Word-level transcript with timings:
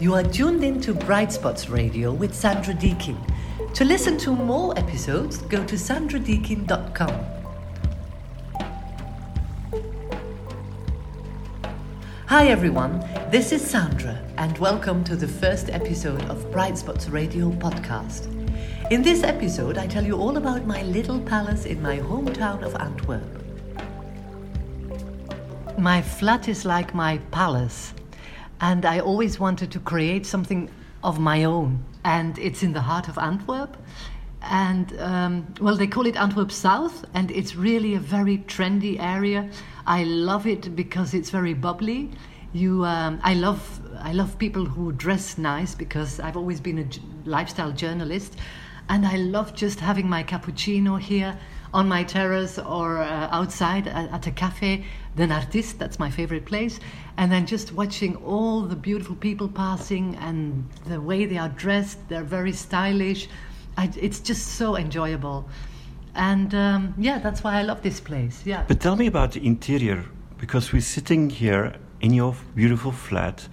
You 0.00 0.14
are 0.14 0.22
tuned 0.22 0.62
in 0.62 0.80
to 0.82 0.94
Bright 0.94 1.32
Spots 1.32 1.68
Radio 1.68 2.12
with 2.12 2.32
Sandra 2.32 2.72
Deakin. 2.72 3.18
To 3.74 3.84
listen 3.84 4.16
to 4.18 4.30
more 4.30 4.78
episodes, 4.78 5.38
go 5.38 5.64
to 5.64 5.74
sandradeakin.com. 5.74 7.26
Hi 12.26 12.46
everyone, 12.46 13.00
this 13.32 13.50
is 13.50 13.60
Sandra, 13.68 14.22
and 14.36 14.56
welcome 14.58 15.02
to 15.02 15.16
the 15.16 15.26
first 15.26 15.68
episode 15.68 16.22
of 16.26 16.48
Bright 16.52 16.78
Spots 16.78 17.08
Radio 17.08 17.50
podcast. 17.50 18.28
In 18.92 19.02
this 19.02 19.24
episode, 19.24 19.78
I 19.78 19.88
tell 19.88 20.04
you 20.04 20.16
all 20.16 20.36
about 20.36 20.64
my 20.64 20.84
little 20.84 21.18
palace 21.18 21.64
in 21.64 21.82
my 21.82 21.98
hometown 21.98 22.62
of 22.62 22.76
Antwerp. 22.76 23.26
My 25.76 26.00
flat 26.00 26.46
is 26.46 26.64
like 26.64 26.94
my 26.94 27.18
palace, 27.32 27.94
and 28.60 28.84
I 28.84 29.00
always 29.00 29.38
wanted 29.38 29.70
to 29.72 29.80
create 29.80 30.26
something 30.26 30.70
of 31.02 31.18
my 31.18 31.44
own. 31.44 31.84
And 32.04 32.38
it's 32.38 32.62
in 32.62 32.72
the 32.72 32.80
heart 32.80 33.08
of 33.08 33.18
Antwerp. 33.18 33.76
And 34.42 34.98
um, 35.00 35.54
well, 35.60 35.76
they 35.76 35.86
call 35.86 36.06
it 36.06 36.16
Antwerp 36.16 36.52
South, 36.52 37.04
and 37.12 37.30
it's 37.30 37.56
really 37.56 37.94
a 37.94 37.98
very 37.98 38.38
trendy 38.38 38.98
area. 39.00 39.50
I 39.86 40.04
love 40.04 40.46
it 40.46 40.76
because 40.76 41.12
it's 41.12 41.30
very 41.30 41.54
bubbly. 41.54 42.10
You, 42.52 42.84
um, 42.84 43.20
I 43.22 43.34
love, 43.34 43.80
I 44.00 44.12
love 44.12 44.38
people 44.38 44.64
who 44.64 44.92
dress 44.92 45.38
nice 45.38 45.74
because 45.74 46.20
I've 46.20 46.36
always 46.36 46.60
been 46.60 46.78
a 46.78 47.28
lifestyle 47.28 47.72
journalist, 47.72 48.36
and 48.88 49.04
I 49.04 49.16
love 49.16 49.54
just 49.54 49.80
having 49.80 50.08
my 50.08 50.22
cappuccino 50.22 51.00
here 51.00 51.36
on 51.74 51.88
my 51.88 52.02
terrace 52.04 52.58
or 52.58 52.98
uh, 52.98 53.28
outside 53.30 53.86
at, 53.88 54.26
a 54.26 54.30
cafe, 54.30 54.84
Den 55.16 55.32
Artist, 55.32 55.78
that's 55.78 55.98
my 55.98 56.10
favorite 56.10 56.46
place, 56.46 56.80
and 57.16 57.30
then 57.30 57.46
just 57.46 57.72
watching 57.72 58.16
all 58.16 58.62
the 58.62 58.76
beautiful 58.76 59.16
people 59.16 59.48
passing 59.48 60.16
and 60.16 60.68
the 60.86 61.00
way 61.00 61.26
they 61.26 61.38
are 61.38 61.48
dressed, 61.50 61.98
they're 62.08 62.22
very 62.24 62.52
stylish. 62.52 63.28
I, 63.76 63.90
it's 64.00 64.20
just 64.20 64.56
so 64.56 64.76
enjoyable. 64.76 65.48
And 66.14 66.54
um, 66.54 66.94
yeah, 66.98 67.18
that's 67.18 67.44
why 67.44 67.58
I 67.58 67.62
love 67.62 67.82
this 67.82 68.00
place. 68.00 68.42
Yeah. 68.44 68.64
But 68.66 68.80
tell 68.80 68.96
me 68.96 69.06
about 69.06 69.32
the 69.32 69.46
interior, 69.46 70.04
because 70.38 70.72
we're 70.72 70.82
sitting 70.82 71.30
here 71.30 71.74
in 72.00 72.14
your 72.14 72.34
beautiful 72.54 72.92
flat, 72.92 73.48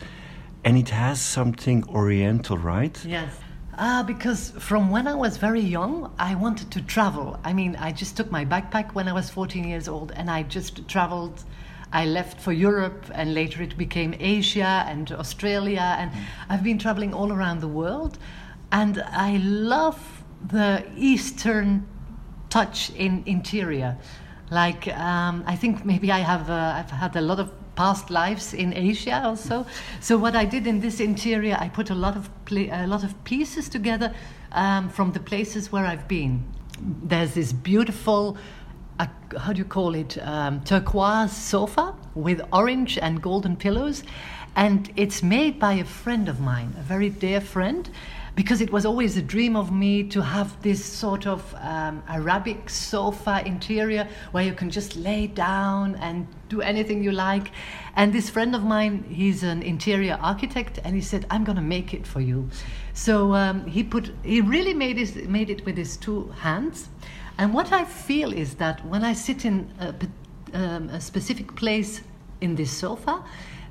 and 0.64 0.78
it 0.78 0.90
has 0.90 1.22
something 1.22 1.84
oriental, 1.90 2.58
right? 2.58 3.04
Yes. 3.06 3.30
Ah, 3.78 4.04
because 4.08 4.52
from 4.52 4.90
when 4.90 5.06
I 5.06 5.16
was 5.16 5.36
very 5.36 5.60
young, 5.60 6.10
I 6.18 6.34
wanted 6.36 6.72
to 6.72 6.82
travel. 6.82 7.38
I 7.44 7.52
mean, 7.52 7.76
I 7.76 7.92
just 7.92 8.16
took 8.16 8.32
my 8.32 8.46
backpack 8.46 8.94
when 8.94 9.10
I 9.10 9.12
was 9.12 9.30
14 9.30 9.66
years 9.66 9.90
old 9.90 10.14
and 10.14 10.32
I 10.32 10.44
just 10.44 10.88
traveled. 10.88 11.44
I 11.92 12.06
left 12.06 12.40
for 12.40 12.54
Europe 12.54 13.06
and 13.14 13.34
later 13.34 13.62
it 13.62 13.78
became 13.78 14.16
Asia 14.18 14.86
and 14.88 15.12
Australia. 15.12 15.98
And 16.00 16.10
I've 16.48 16.64
been 16.64 16.78
traveling 16.78 17.14
all 17.14 17.34
around 17.34 17.60
the 17.60 17.68
world. 17.68 18.18
And 18.72 19.04
I 19.12 19.38
love 19.44 20.24
the 20.48 20.86
Eastern 20.96 21.86
touch 22.50 22.92
in 22.92 23.24
interior. 23.26 23.98
Like, 24.52 24.88
um, 24.88 25.44
I 25.46 25.58
think 25.58 25.84
maybe 25.84 26.14
I 26.14 26.20
have 26.20 26.50
uh, 26.50 26.76
I've 26.78 26.92
had 26.92 27.18
a 27.18 27.22
lot 27.22 27.42
of 27.42 27.52
past 27.76 28.10
lives 28.10 28.54
in 28.54 28.74
Asia 28.74 29.22
also. 29.24 29.66
So 30.00 30.18
what 30.18 30.36
I 30.36 30.46
did 30.46 30.68
in 30.68 30.80
this 30.80 31.00
interior, 31.00 31.58
I 31.60 31.70
put 31.70 31.90
a 31.90 31.96
lot 31.96 32.16
of 32.16 32.30
a 32.52 32.88
lot 32.88 33.04
of 33.04 33.24
pieces 33.24 33.70
together 33.70 34.14
um, 34.52 34.90
from 34.90 35.12
the 35.12 35.20
places 35.20 35.72
where 35.72 35.86
I've 35.86 36.08
been. 36.08 36.44
There's 36.80 37.34
this 37.34 37.54
beautiful. 37.54 38.38
Uh, 39.00 39.08
how 39.38 39.52
do 39.54 39.60
you 39.60 39.66
call 39.66 39.96
it? 39.96 40.18
Um, 40.22 40.62
turquoise 40.64 41.32
sofa 41.32 41.96
with 42.14 42.42
orange 42.54 42.98
and 42.98 43.22
golden 43.22 43.56
pillows, 43.58 44.04
and 44.56 44.92
it's 44.96 45.22
made 45.22 45.60
by 45.60 45.74
a 45.74 45.86
friend 45.86 46.30
of 46.30 46.40
mine, 46.40 46.74
a 46.80 46.84
very 46.84 47.10
dear 47.10 47.42
friend, 47.42 47.90
because 48.36 48.60
it 48.60 48.72
was 48.72 48.86
always 48.86 49.16
a 49.16 49.22
dream 49.22 49.56
of 49.56 49.72
me 49.72 50.04
to 50.04 50.22
have 50.22 50.62
this 50.62 50.84
sort 50.84 51.26
of 51.26 51.56
um, 51.62 52.04
Arabic 52.10 52.70
sofa 52.70 53.42
interior 53.46 54.08
where 54.32 54.44
you 54.44 54.54
can 54.54 54.70
just 54.70 54.98
lay 54.98 55.26
down 55.26 55.96
and 55.96 56.28
do 56.50 56.62
anything 56.62 57.02
you 57.02 57.14
like. 57.14 57.52
And 57.96 58.12
this 58.12 58.30
friend 58.30 58.54
of 58.54 58.64
mine, 58.64 59.06
he's 59.10 59.44
an 59.44 59.64
interior 59.64 60.20
architect, 60.22 60.80
and 60.84 60.96
he 60.96 61.02
said, 61.02 61.26
"I'm 61.30 61.46
going 61.46 61.56
to 61.56 61.62
make 61.62 61.94
it 61.94 62.06
for 62.06 62.20
you." 62.20 62.50
So 62.94 63.34
um, 63.34 63.66
he 63.66 63.84
put, 63.84 64.12
he 64.24 64.42
really 64.42 64.74
made 64.74 64.98
it, 64.98 65.30
made 65.30 65.50
it 65.50 65.66
with 65.66 65.78
his 65.78 65.96
two 65.96 66.28
hands. 66.40 66.90
And 67.38 67.54
what 67.54 67.72
I 67.72 67.86
feel 67.86 68.34
is 68.34 68.56
that 68.56 68.86
when 68.86 69.04
I 69.04 69.14
sit 69.14 69.46
in 69.46 69.70
a, 69.80 69.94
um, 70.54 70.90
a 70.90 71.02
specific 71.02 71.56
place 71.56 72.02
in 72.42 72.56
this 72.56 72.72
sofa, 72.72 73.24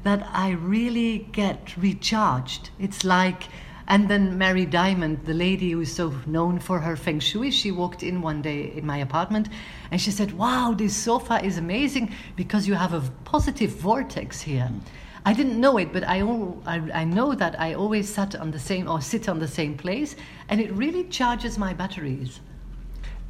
that 0.05 0.29
I 0.33 0.51
really 0.51 1.27
get 1.33 1.75
recharged. 1.77 2.71
It's 2.79 3.05
like 3.05 3.45
and 3.87 4.09
then 4.09 4.39
Mary 4.39 4.65
Diamond, 4.65 5.25
the 5.27 5.35
lady 5.35 5.73
who 5.73 5.81
is 5.81 5.93
so 5.93 6.15
known 6.27 6.59
for 6.59 6.81
her 6.81 6.97
feng 6.97 7.21
shui, 7.21 7.51
she 7.51 7.71
walked 7.71 8.03
in 8.03 8.23
one 8.23 8.41
day 8.41 8.73
in 8.75 8.87
my 8.87 8.99
apartment 8.99 9.49
and 9.91 10.01
she 10.01 10.11
said, 10.11 10.33
Wow, 10.33 10.75
this 10.77 10.97
sofa 10.97 11.45
is 11.45 11.59
amazing 11.59 12.15
because 12.37 12.67
you 12.67 12.75
have 12.75 12.95
a 12.95 13.03
positive 13.25 13.71
vortex 13.71 14.41
here. 14.41 14.71
Mm. 14.71 14.81
I 15.27 15.33
didn't 15.33 15.59
know 15.59 15.79
it, 15.79 15.93
but 15.93 16.05
I, 16.05 16.21
I, 16.67 16.77
I 16.93 17.05
know 17.05 17.35
that 17.35 17.59
I 17.59 17.75
always 17.75 18.13
sat 18.13 18.35
on 18.37 18.51
the 18.51 18.59
same 18.59 18.89
or 18.89 19.01
sit 19.01 19.29
on 19.29 19.39
the 19.39 19.49
same 19.49 19.77
place 19.77 20.17
and 20.49 20.61
it 20.61 20.71
really 20.73 21.05
charges 21.05 21.59
my 21.59 21.73
batteries. 21.73 22.41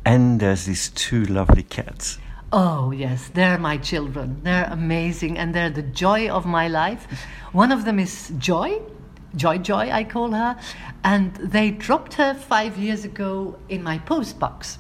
And 0.05 0.41
there's 0.41 0.67
these 0.67 0.91
two 0.91 1.25
lovely 1.25 1.63
cats. 1.63 2.19
Oh, 2.53 2.91
yes, 2.91 3.31
they're 3.35 3.59
my 3.59 3.79
children. 3.79 4.41
They're 4.43 4.69
amazing 4.71 5.39
and 5.39 5.55
they're 5.55 5.71
the 5.71 5.83
joy 5.83 6.29
of 6.29 6.47
my 6.47 6.69
life. 6.69 7.07
One 7.53 7.73
of 7.73 7.85
them 7.85 7.99
is 7.99 8.33
Joy, 8.39 8.81
Joy 9.37 9.59
Joy, 9.59 9.91
I 9.91 10.05
call 10.05 10.31
her, 10.31 10.57
and 11.03 11.35
they 11.37 11.71
dropped 11.71 12.15
her 12.15 12.35
five 12.35 12.77
years 12.79 13.05
ago 13.05 13.59
in 13.69 13.83
my 13.83 13.99
post 13.99 14.39
box. 14.39 14.79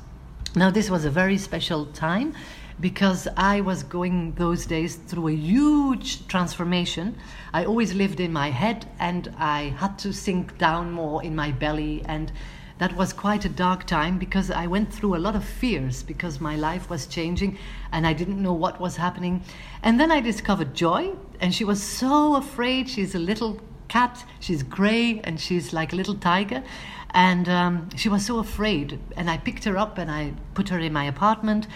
Now, 0.55 0.71
this 0.71 0.89
was 0.89 1.05
a 1.05 1.11
very 1.11 1.39
special 1.39 1.87
time 1.87 2.35
because 2.81 3.27
I 3.37 3.61
was 3.61 3.83
going 3.83 4.35
those 4.35 4.67
days 4.67 4.97
through 4.97 5.29
a 5.29 5.35
huge 5.35 6.27
transformation. 6.29 7.17
I 7.53 7.65
always 7.65 7.95
lived 7.95 8.21
in 8.21 8.33
my 8.33 8.51
head 8.51 8.87
and 8.99 9.35
I 9.39 9.75
had 9.79 9.99
to 10.01 10.13
sink 10.13 10.59
down 10.59 10.93
more 10.93 11.23
in 11.23 11.35
my 11.35 11.51
belly 11.51 12.03
and 12.07 12.33
that 12.79 12.97
was 12.97 13.13
quite 13.13 13.45
a 13.45 13.49
dark 13.49 13.85
time 13.85 14.19
because 14.19 14.51
I 14.51 14.67
went 14.67 14.93
through 14.93 15.15
a 15.15 15.19
lot 15.19 15.37
of 15.37 15.45
fears 15.45 16.03
because 16.03 16.41
my 16.41 16.57
life 16.57 16.91
was 16.91 17.07
changing 17.07 17.57
and 17.93 18.07
I 18.07 18.13
didn't 18.13 18.43
know 18.43 18.53
what 18.53 18.81
was 18.81 18.97
happening. 18.97 19.45
And 19.83 20.01
then 20.01 20.11
I 20.11 20.21
discovered 20.21 20.75
Joy, 20.75 21.13
and 21.41 21.55
she 21.55 21.65
was 21.65 21.81
so 21.81 22.35
afraid. 22.35 22.89
She's 22.89 23.15
a 23.15 23.21
little 23.21 23.61
cat. 23.94 24.25
She's 24.41 24.65
gray 24.65 25.21
and 25.22 25.38
she's 25.38 25.72
like 25.72 25.93
a 25.93 25.97
little 25.97 26.16
tiger. 26.16 26.65
And 27.10 27.49
um, 27.49 27.88
she 27.97 28.09
was 28.09 28.27
so 28.27 28.41
afraid. 28.41 28.99
And 29.16 29.31
I 29.31 29.37
picked 29.38 29.62
her 29.65 29.77
up 29.78 29.99
and 29.99 30.10
I 30.10 30.32
put 30.55 30.69
her 30.71 30.81
in 30.81 30.93
my 30.93 31.05
apartment. 31.05 31.69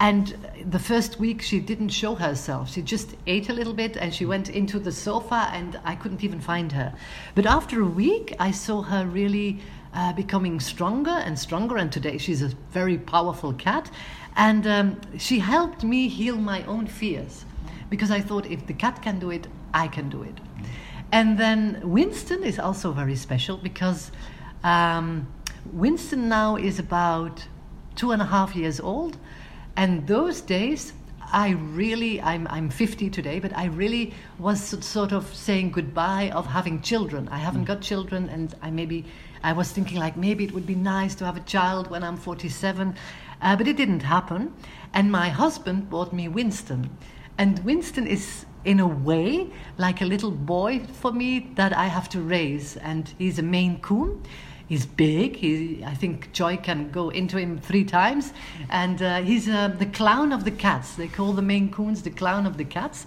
And 0.00 0.24
the 0.64 0.78
first 0.78 1.20
week 1.20 1.42
she 1.42 1.60
didn't 1.60 1.90
show 1.90 2.14
herself. 2.14 2.72
She 2.72 2.80
just 2.80 3.16
ate 3.26 3.50
a 3.50 3.52
little 3.52 3.74
bit 3.74 3.98
and 3.98 4.14
she 4.14 4.24
went 4.24 4.48
into 4.48 4.78
the 4.78 4.92
sofa 4.92 5.50
and 5.52 5.78
I 5.84 5.94
couldn't 5.94 6.24
even 6.24 6.40
find 6.40 6.72
her. 6.72 6.94
But 7.34 7.44
after 7.44 7.82
a 7.82 7.90
week, 8.04 8.34
I 8.40 8.50
saw 8.50 8.80
her 8.82 9.04
really 9.04 9.60
uh, 9.92 10.14
becoming 10.14 10.60
stronger 10.60 11.18
and 11.26 11.38
stronger. 11.38 11.76
And 11.76 11.92
today 11.92 12.16
she's 12.16 12.40
a 12.40 12.50
very 12.70 12.96
powerful 12.96 13.52
cat. 13.52 13.90
And 14.36 14.66
um, 14.66 15.00
she 15.18 15.38
helped 15.40 15.84
me 15.84 16.08
heal 16.08 16.36
my 16.36 16.64
own 16.64 16.86
fears 16.86 17.44
because 17.90 18.10
I 18.10 18.20
thought 18.22 18.46
if 18.46 18.66
the 18.66 18.74
cat 18.84 19.02
can 19.02 19.18
do 19.18 19.30
it, 19.30 19.46
I 19.74 19.88
can 19.88 20.08
do 20.08 20.22
it. 20.22 20.38
And 21.10 21.38
then 21.38 21.80
Winston 21.82 22.44
is 22.44 22.58
also 22.58 22.92
very 22.92 23.16
special 23.16 23.56
because 23.56 24.12
um, 24.62 25.26
Winston 25.72 26.28
now 26.28 26.56
is 26.56 26.78
about 26.78 27.46
two 27.96 28.12
and 28.12 28.20
a 28.20 28.26
half 28.26 28.54
years 28.54 28.78
old. 28.78 29.16
And 29.76 30.06
those 30.06 30.40
days, 30.40 30.92
I 31.32 31.50
really, 31.50 32.20
I'm, 32.20 32.46
I'm 32.50 32.70
50 32.70 33.10
today, 33.10 33.38
but 33.38 33.56
I 33.56 33.66
really 33.66 34.14
was 34.38 34.60
sort 34.84 35.12
of 35.12 35.34
saying 35.34 35.72
goodbye 35.72 36.30
of 36.34 36.46
having 36.46 36.80
children. 36.80 37.28
I 37.28 37.38
haven't 37.38 37.64
got 37.64 37.80
children, 37.80 38.28
and 38.28 38.54
I 38.62 38.70
maybe, 38.70 39.04
I 39.42 39.52
was 39.52 39.70
thinking 39.70 39.98
like 39.98 40.16
maybe 40.16 40.44
it 40.44 40.52
would 40.52 40.66
be 40.66 40.74
nice 40.74 41.14
to 41.16 41.24
have 41.24 41.36
a 41.36 41.40
child 41.40 41.90
when 41.90 42.02
I'm 42.02 42.16
47, 42.16 42.94
uh, 43.40 43.56
but 43.56 43.68
it 43.68 43.76
didn't 43.76 44.00
happen. 44.00 44.54
And 44.94 45.12
my 45.12 45.28
husband 45.28 45.90
bought 45.90 46.12
me 46.12 46.28
Winston. 46.28 46.90
And 47.36 47.58
Winston 47.64 48.06
is 48.06 48.46
in 48.64 48.80
a 48.80 48.86
way 48.86 49.50
like 49.76 50.00
a 50.00 50.04
little 50.04 50.30
boy 50.30 50.80
for 50.80 51.12
me 51.12 51.50
that 51.54 51.72
I 51.76 51.86
have 51.86 52.08
to 52.10 52.20
raise. 52.20 52.76
And 52.76 53.12
he's 53.18 53.38
a 53.38 53.42
Maine 53.42 53.80
Coon. 53.80 54.22
He's 54.68 54.84
big. 54.84 55.36
He, 55.36 55.82
I 55.84 55.94
think 55.94 56.32
Joy 56.32 56.58
can 56.58 56.90
go 56.90 57.08
into 57.08 57.38
him 57.38 57.58
three 57.58 57.84
times. 57.84 58.32
And 58.68 59.00
uh, 59.00 59.22
he's 59.22 59.48
uh, 59.48 59.68
the 59.68 59.86
clown 59.86 60.32
of 60.32 60.44
the 60.44 60.50
cats. 60.50 60.94
They 60.94 61.08
call 61.08 61.32
the 61.32 61.42
Maine 61.42 61.70
Coons 61.70 62.02
the 62.02 62.10
clown 62.10 62.46
of 62.46 62.58
the 62.58 62.64
cats. 62.64 63.06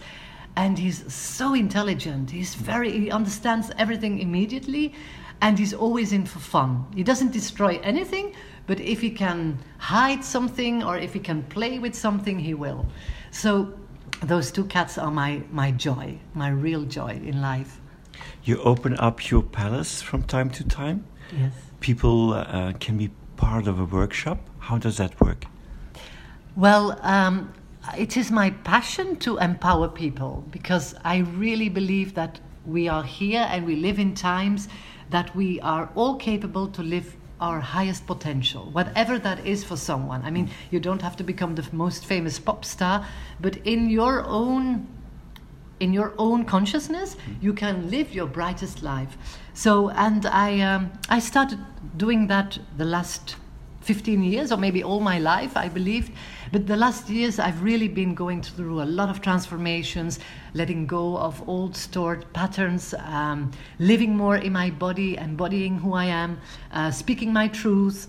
And 0.55 0.77
he's 0.77 1.11
so 1.13 1.53
intelligent. 1.53 2.31
He's 2.31 2.55
very, 2.55 2.91
he 2.91 3.11
understands 3.11 3.71
everything 3.77 4.19
immediately. 4.19 4.93
And 5.41 5.57
he's 5.57 5.73
always 5.73 6.11
in 6.13 6.25
for 6.25 6.39
fun. 6.39 6.85
He 6.95 7.03
doesn't 7.03 7.31
destroy 7.31 7.79
anything, 7.83 8.35
but 8.67 8.79
if 8.79 9.01
he 9.01 9.09
can 9.09 9.57
hide 9.79 10.23
something 10.23 10.83
or 10.83 10.97
if 10.97 11.13
he 11.13 11.19
can 11.19 11.43
play 11.43 11.79
with 11.79 11.95
something, 11.95 12.37
he 12.37 12.53
will. 12.53 12.85
So 13.31 13.73
those 14.21 14.51
two 14.51 14.65
cats 14.65 14.97
are 14.97 15.11
my, 15.11 15.41
my 15.51 15.71
joy, 15.71 16.17
my 16.33 16.49
real 16.49 16.83
joy 16.83 17.19
in 17.23 17.41
life. 17.41 17.79
You 18.43 18.61
open 18.61 18.97
up 18.97 19.29
your 19.29 19.41
palace 19.41 20.01
from 20.01 20.23
time 20.23 20.49
to 20.51 20.63
time. 20.63 21.05
Yes. 21.37 21.53
People 21.79 22.33
uh, 22.33 22.73
can 22.79 22.97
be 22.97 23.09
part 23.35 23.67
of 23.67 23.79
a 23.79 23.85
workshop. 23.85 24.39
How 24.59 24.77
does 24.77 24.97
that 24.97 25.19
work? 25.19 25.45
Well, 26.55 26.99
um, 27.01 27.51
it 27.97 28.15
is 28.15 28.31
my 28.31 28.51
passion 28.51 29.15
to 29.17 29.37
empower 29.37 29.87
people 29.87 30.45
because 30.51 30.93
I 31.03 31.17
really 31.17 31.69
believe 31.69 32.13
that 32.13 32.39
we 32.65 32.87
are 32.87 33.03
here 33.03 33.47
and 33.49 33.65
we 33.65 33.75
live 33.75 33.97
in 33.97 34.13
times 34.13 34.67
that 35.09 35.35
we 35.35 35.59
are 35.61 35.89
all 35.95 36.15
capable 36.15 36.67
to 36.67 36.83
live 36.83 37.15
our 37.41 37.59
highest 37.59 38.05
potential, 38.05 38.69
whatever 38.71 39.17
that 39.19 39.45
is 39.45 39.63
for 39.63 39.75
someone. 39.75 40.21
I 40.23 40.29
mean, 40.29 40.49
you 40.69 40.79
don't 40.79 41.01
have 41.01 41.17
to 41.17 41.23
become 41.23 41.55
the 41.55 41.67
most 41.71 42.05
famous 42.05 42.39
pop 42.39 42.63
star, 42.63 43.05
but 43.39 43.57
in 43.65 43.89
your 43.89 44.23
own 44.25 44.87
in 45.79 45.93
your 45.93 46.13
own 46.19 46.45
consciousness, 46.45 47.17
you 47.41 47.53
can 47.53 47.89
live 47.89 48.13
your 48.13 48.27
brightest 48.27 48.83
life. 48.83 49.17
So, 49.55 49.89
and 49.89 50.25
I 50.27 50.59
um, 50.61 50.91
I 51.09 51.19
started 51.19 51.59
doing 51.97 52.27
that 52.27 52.59
the 52.77 52.85
last 52.85 53.35
15 53.81 54.23
years 54.23 54.51
or 54.51 54.57
maybe 54.57 54.83
all 54.83 54.99
my 54.99 55.19
life, 55.19 55.57
I 55.57 55.67
believed. 55.67 56.11
But 56.51 56.67
the 56.67 56.75
last 56.75 57.09
years, 57.09 57.39
I've 57.39 57.61
really 57.63 57.87
been 57.87 58.13
going 58.13 58.41
through 58.41 58.81
a 58.81 58.85
lot 58.85 59.09
of 59.09 59.21
transformations, 59.21 60.19
letting 60.53 60.85
go 60.85 61.17
of 61.17 61.47
old 61.47 61.75
stored 61.75 62.31
patterns, 62.33 62.93
um, 63.05 63.51
living 63.79 64.15
more 64.15 64.37
in 64.37 64.53
my 64.53 64.69
body, 64.69 65.17
embodying 65.17 65.79
who 65.79 65.93
I 65.93 66.05
am, 66.05 66.39
uh, 66.71 66.91
speaking 66.91 67.33
my 67.33 67.47
truth, 67.47 68.07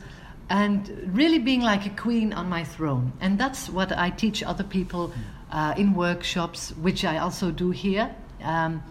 and 0.51 1.11
really 1.15 1.39
being 1.39 1.63
like 1.63 1.87
a 1.87 1.91
queen 1.91 2.33
on 2.33 2.49
my 2.49 2.65
throne. 2.65 3.13
And 3.21 3.39
that's 3.39 3.71
what 3.71 3.97
I 3.97 4.11
teach 4.11 4.43
other 4.43 4.65
people 4.65 5.13
uh, 5.51 5.75
in 5.77 5.95
workshops, 5.95 6.73
which 6.73 7.05
I 7.05 7.19
also 7.19 7.51
do 7.51 7.71
here. 7.71 8.15
Um, 8.43 8.83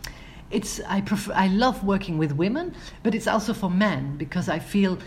it's 0.49 0.81
I 0.81 1.01
prefer 1.01 1.33
I 1.33 1.47
love 1.47 1.83
working 1.83 2.17
with 2.17 2.33
women, 2.33 2.75
but 3.03 3.15
it's 3.15 3.27
also 3.27 3.53
for 3.53 3.69
men 3.69 4.17
because 4.17 4.49
I 4.49 4.59
feel 4.59 4.97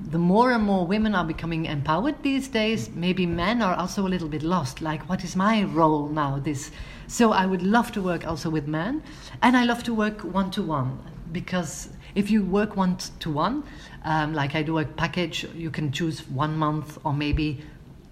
the 0.00 0.18
more 0.18 0.52
and 0.52 0.64
more 0.64 0.86
women 0.86 1.14
are 1.14 1.24
becoming 1.24 1.66
empowered 1.66 2.22
these 2.22 2.48
days, 2.48 2.90
maybe 2.90 3.26
men 3.26 3.62
are 3.62 3.74
also 3.74 4.06
a 4.06 4.10
little 4.10 4.28
bit 4.28 4.42
lost. 4.42 4.80
Like, 4.80 5.08
what 5.08 5.24
is 5.24 5.36
my 5.36 5.62
role 5.64 6.08
now? 6.08 6.38
This, 6.38 6.70
so 7.06 7.32
I 7.32 7.46
would 7.46 7.62
love 7.62 7.92
to 7.92 8.02
work 8.02 8.26
also 8.26 8.50
with 8.50 8.66
men, 8.66 9.02
and 9.42 9.56
I 9.56 9.64
love 9.64 9.82
to 9.84 9.94
work 9.94 10.22
one 10.22 10.50
to 10.52 10.62
one 10.62 10.98
because 11.32 11.90
if 12.14 12.30
you 12.30 12.44
work 12.44 12.76
one 12.76 12.96
to 13.20 13.30
one, 13.30 13.64
like 14.04 14.54
I 14.54 14.62
do 14.62 14.78
a 14.78 14.84
package, 14.84 15.44
you 15.54 15.70
can 15.70 15.90
choose 15.90 16.28
one 16.28 16.56
month 16.56 16.98
or 17.04 17.12
maybe 17.12 17.62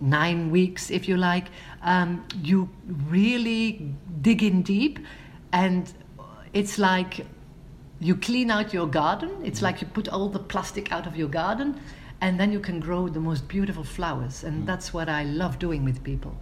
nine 0.01 0.51
weeks 0.51 0.91
if 0.91 1.09
you 1.09 1.17
like. 1.17 1.47
Um, 1.83 2.25
you 2.43 2.69
really 3.09 3.95
dig 4.21 4.43
in 4.43 4.63
deep, 4.63 4.99
and 5.53 5.93
it's 6.53 6.79
like 6.79 7.27
you 8.03 8.17
clean 8.17 8.51
out 8.51 8.75
your 8.75 8.89
garden. 8.89 9.31
It's 9.45 9.63
like 9.63 9.81
you 9.81 9.87
put 9.87 10.09
all 10.09 10.29
the 10.29 10.41
plastic 10.41 10.91
out 10.91 11.07
of 11.07 11.17
your 11.17 11.29
garden, 11.29 11.81
and 12.21 12.39
then 12.39 12.51
you 12.51 12.59
can 12.59 12.81
grow 12.81 13.09
the 13.09 13.21
most 13.21 13.47
beautiful 13.47 13.85
flowers. 13.85 14.43
And 14.43 14.65
mm. 14.65 14.67
that's 14.67 14.93
what 14.93 15.09
I 15.09 15.23
love 15.23 15.61
doing 15.61 15.85
with 15.85 16.03
people. 16.03 16.37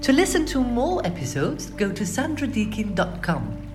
To 0.00 0.12
listen 0.12 0.46
to 0.46 0.60
more 0.62 1.06
episodes, 1.06 1.70
go 1.70 1.92
to 1.92 2.04
sandradeakin.com. 2.04 3.69